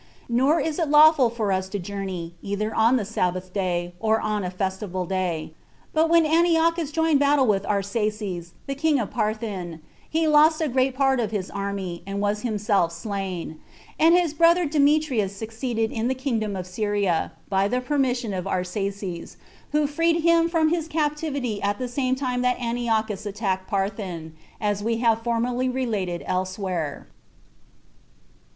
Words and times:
Nor 0.29 0.59
is 0.59 0.79
it 0.79 0.89
lawful 0.89 1.29
for 1.29 1.51
us 1.51 1.69
to 1.69 1.77
journey, 1.77 2.33
either 2.41 2.73
on 2.73 2.95
the 2.95 3.05
Sabbath 3.05 3.53
day, 3.53 3.93
or 3.99 4.19
on 4.19 4.43
a 4.43 4.49
festival 4.49 5.05
day 5.05 5.53
24 5.93 5.93
But 5.93 6.09
when 6.09 6.25
Antiochus 6.25 6.91
joined 6.91 7.19
battle 7.19 7.45
with 7.45 7.67
Arsaces, 7.67 8.53
the 8.65 8.73
king 8.73 8.99
of 8.99 9.11
Parthia, 9.11 9.79
he 10.09 10.27
lost 10.27 10.59
a 10.59 10.67
great 10.67 10.95
part 10.95 11.19
of 11.19 11.29
his 11.29 11.51
army, 11.51 12.01
and 12.07 12.19
was 12.19 12.41
himself 12.41 12.91
slain; 12.91 13.59
and 13.99 14.15
his 14.15 14.33
brother 14.33 14.65
Demetrius 14.65 15.35
succeeded 15.37 15.91
in 15.91 16.07
the 16.07 16.15
kingdom 16.15 16.55
of 16.55 16.65
Syria, 16.65 17.33
by 17.47 17.67
the 17.67 17.79
permission 17.79 18.33
of 18.33 18.47
Arsaces, 18.47 19.37
who 19.71 19.85
freed 19.85 20.23
him 20.23 20.49
from 20.49 20.69
his 20.69 20.87
captivity 20.87 21.61
at 21.61 21.77
the 21.77 21.87
same 21.87 22.15
time 22.15 22.41
that 22.41 22.59
Antiochus 22.59 23.27
attacked 23.27 23.69
Parthia, 23.69 24.31
as 24.59 24.81
we 24.83 24.97
have 24.97 25.21
formerly 25.21 25.69
related 25.69 26.23
elsewhere. 26.25 27.07